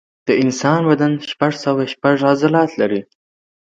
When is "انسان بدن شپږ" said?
0.43-1.53